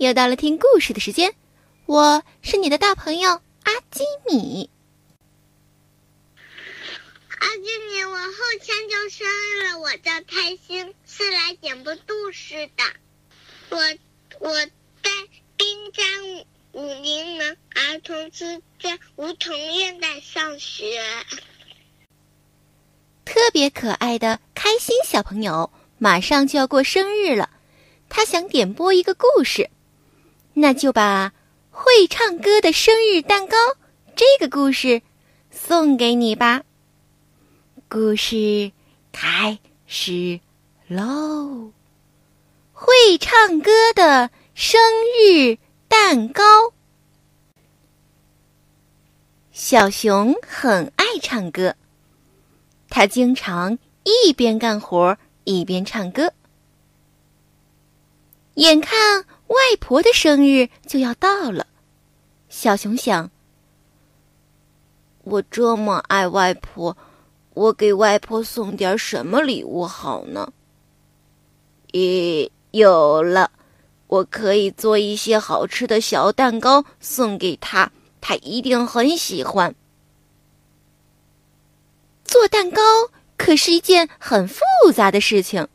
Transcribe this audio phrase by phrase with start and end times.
[0.00, 1.34] 又到了听故事的时间，
[1.84, 4.70] 我是你的大朋友阿基米。
[7.38, 8.32] 阿基米，我后
[8.62, 12.84] 天就生日了，我叫开心，是来点播故事的。
[13.68, 13.76] 我
[14.38, 14.54] 我
[15.02, 15.10] 在
[15.58, 16.06] 滨江
[16.72, 20.98] 武林门儿童之家梧桐院在上学。
[23.26, 27.50] 特别可爱的开心小朋友马上就要过生日了，
[28.08, 29.68] 他想点播一个故事。
[30.54, 31.32] 那就把
[31.70, 33.56] 会唱歌的生日蛋糕
[34.16, 35.00] 这个故事
[35.50, 36.62] 送给你吧。
[37.88, 38.72] 故事
[39.12, 40.40] 开始
[40.88, 41.72] 喽！
[42.72, 44.80] 会唱歌的生
[45.18, 46.42] 日蛋糕。
[49.52, 51.74] 小熊很爱唱歌，
[52.88, 56.32] 他经常一边干活一边唱歌。
[58.54, 59.24] 眼看。
[59.50, 61.66] 外婆的生日就要到了，
[62.48, 63.28] 小熊想：
[65.24, 66.96] 我这么爱外婆，
[67.54, 70.52] 我给外婆送点什么礼物好呢？
[71.90, 73.50] 咦，有了！
[74.06, 77.90] 我可以做一些好吃的小蛋糕送给她，
[78.20, 79.74] 她一定很喜欢。
[82.24, 82.80] 做蛋糕
[83.36, 84.62] 可是一件很复
[84.94, 85.66] 杂的事情。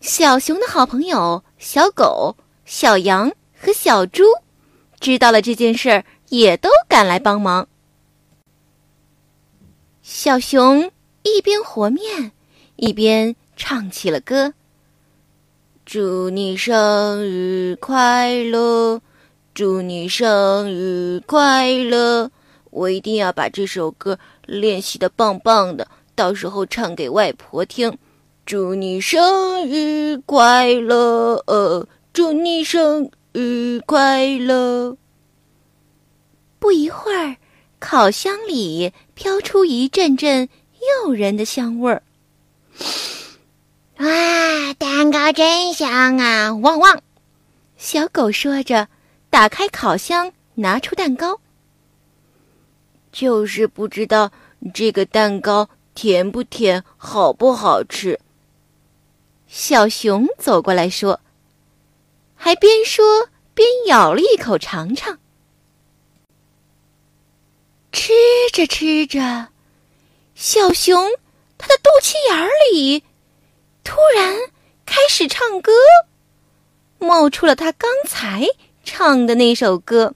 [0.00, 2.36] 小熊的好朋友小狗。
[2.64, 4.24] 小羊和小猪
[5.00, 7.68] 知道了这件事儿，也都赶来帮忙。
[10.02, 10.90] 小熊
[11.22, 12.32] 一边和面，
[12.76, 14.52] 一边唱起了歌
[15.84, 19.00] ：“祝你生日快乐，
[19.54, 22.30] 祝你生日快乐！
[22.70, 27.96] 我一定要把这首歌练习的棒棒的，到时候唱给外婆听。
[28.46, 34.96] 祝你生日快乐！”呃祝你生日快乐！
[36.60, 37.36] 不一会儿，
[37.80, 40.48] 烤箱里飘出一阵阵
[41.04, 42.04] 诱人的香味儿。
[43.98, 46.54] 哇，蛋糕真香啊！
[46.54, 47.02] 汪汪！
[47.76, 48.86] 小狗说着，
[49.28, 51.40] 打开烤箱，拿出蛋糕。
[53.10, 54.30] 就是不知道
[54.72, 58.20] 这个蛋糕甜不甜，好不好吃。
[59.48, 61.18] 小熊走过来说。
[62.44, 65.18] 还边说边咬了一口尝尝，
[67.90, 68.12] 吃
[68.52, 69.48] 着吃着，
[70.34, 71.08] 小熊
[71.56, 73.02] 它的肚脐眼里
[73.82, 74.36] 突然
[74.84, 75.72] 开始唱歌，
[76.98, 78.46] 冒出了他刚才
[78.84, 80.12] 唱的那首歌：“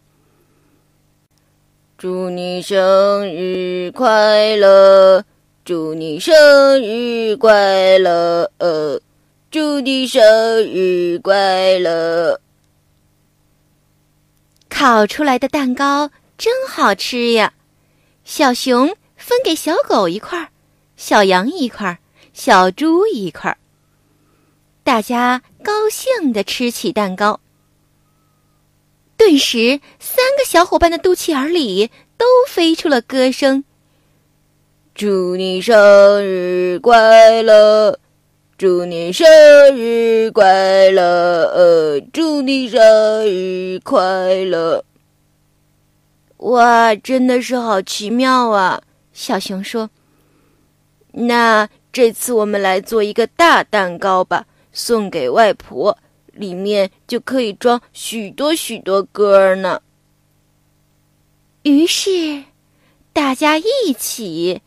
[1.96, 5.24] 祝你生日快乐，
[5.64, 6.34] 祝你生
[6.82, 9.00] 日快乐。”呃
[9.50, 10.22] 祝你生
[10.62, 12.38] 日快乐！
[14.68, 17.54] 烤出来的蛋糕真好吃呀！
[18.24, 20.50] 小熊分给小狗一块儿，
[20.98, 21.98] 小羊一块儿，
[22.34, 23.56] 小猪一块儿。
[24.84, 27.40] 大家高兴的吃起蛋糕。
[29.16, 33.64] 顿时，三个小伙伴的肚脐眼里都飞出了歌声
[34.94, 37.98] ：“祝你生日快乐！”
[38.58, 39.24] 祝你生
[39.76, 41.44] 日快乐！
[41.54, 42.80] 呃祝你生
[43.24, 44.84] 日快乐！
[46.38, 48.82] 哇，真的是好奇妙啊！
[49.12, 49.88] 小熊说
[51.14, 55.96] ：“那这次我们来做一个大蛋糕吧，送给外婆，
[56.32, 59.80] 里面就可以装许多许多歌呢。”
[61.62, 62.42] 于是，
[63.12, 64.62] 大家一起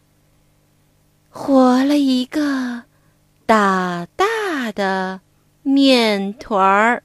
[1.29, 2.83] 活了一个。
[3.51, 5.19] 大大的
[5.61, 7.03] 面团儿，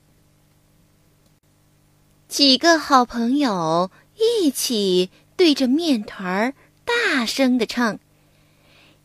[2.28, 7.98] 几个好朋友一起对着面团儿大声的唱：“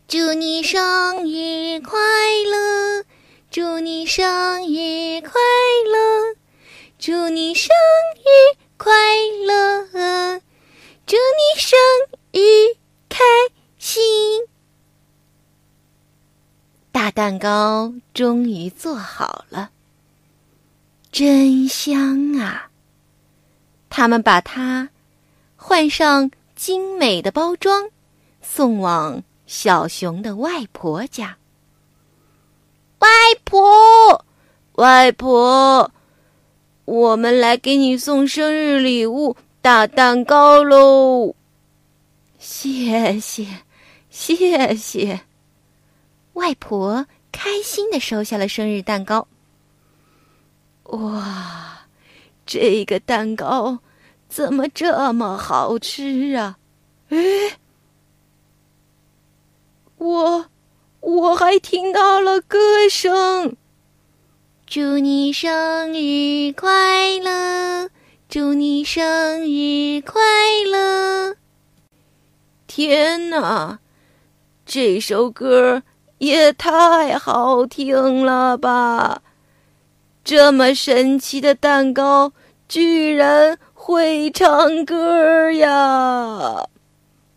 [0.08, 2.00] 祝你生日快
[2.46, 3.06] 乐，
[3.50, 5.32] 祝你生日快
[5.92, 6.36] 乐，
[7.00, 7.72] 祝你生
[8.18, 8.94] 日快
[9.48, 10.40] 乐，
[11.08, 11.80] 祝你生
[12.34, 12.78] 日
[13.10, 13.24] 开
[13.80, 14.46] 心。”
[17.02, 19.72] 大蛋糕终于做好了，
[21.12, 22.70] 真香啊！
[23.90, 24.88] 他们把它
[25.56, 27.90] 换上精美的包装，
[28.44, 31.38] 送往小熊的外婆家。
[33.00, 33.10] 外
[33.46, 34.24] 婆，
[34.74, 35.90] 外婆，
[36.86, 41.34] 我们来给你送生日礼物——大蛋糕喽！
[42.38, 43.48] 谢谢，
[44.12, 45.22] 谢谢。
[46.34, 49.28] 外婆开心的收下了生日蛋糕。
[50.84, 51.88] 哇，
[52.46, 53.80] 这个蛋糕
[54.28, 56.58] 怎么这么好吃啊？
[57.10, 57.58] 哎，
[59.98, 60.46] 我
[61.00, 62.58] 我还听到了歌
[62.90, 63.56] 声。
[64.66, 67.90] 祝你生日快乐！
[68.30, 70.22] 祝你生日快
[70.66, 71.36] 乐！
[72.68, 73.80] 天哪，
[74.66, 75.84] 这首歌
[76.22, 79.24] 也太好听了吧！
[80.24, 82.32] 这么神奇的蛋糕。
[82.68, 86.70] 居然会唱歌呀！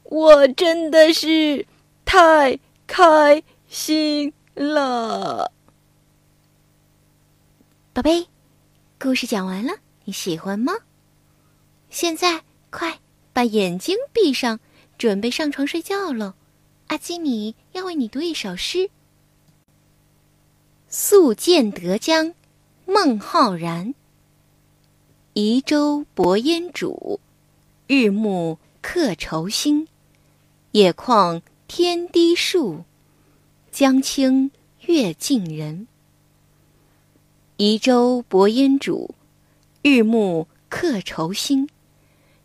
[0.03, 1.67] 我真的是
[2.05, 5.51] 太开心了，
[7.95, 8.27] 宝贝。
[9.01, 9.73] 故事讲完了，
[10.05, 10.75] 你喜欢吗？
[11.89, 12.99] 现在快
[13.33, 14.61] 把眼睛闭上，
[14.99, 16.35] 准备上床睡觉喽。
[16.89, 18.79] 阿基米要为你读一首诗，
[20.89, 22.27] 《宿建德江》，
[22.87, 23.95] 孟浩然。
[25.33, 27.19] 移舟泊烟渚，
[27.87, 29.89] 日暮客愁新。
[30.73, 32.85] 野旷天低树，
[33.73, 34.51] 江清
[34.83, 35.89] 月近人。
[37.57, 39.11] 移舟泊烟渚，
[39.83, 41.69] 日暮客愁新。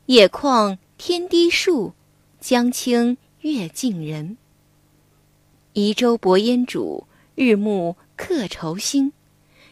[0.05, 1.93] 野旷天低树，
[2.39, 4.37] 江清月近人。
[5.73, 7.05] 移舟泊烟渚，
[7.35, 9.13] 日暮客愁新。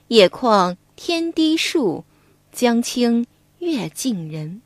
[0.07, 2.03] 野旷天低树。
[2.49, 3.27] 江清
[3.59, 4.63] 月近人，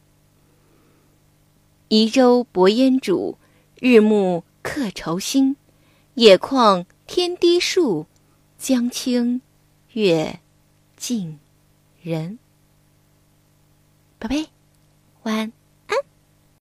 [1.90, 3.36] 移舟泊烟渚，
[3.82, 5.58] 日暮客愁新。
[6.14, 8.06] 野旷天低树，
[8.58, 9.42] 江清
[9.92, 10.40] 月
[10.96, 11.38] 近
[12.02, 12.40] 人。
[14.18, 14.48] 宝贝，
[15.24, 15.61] 晚安。